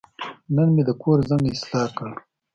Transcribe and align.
نن 0.55 0.67
مې 0.75 0.83
د 0.87 0.91
کور 1.01 1.19
زنګ 1.29 1.45
اصلاح 1.55 1.87
کړ. 1.97 2.09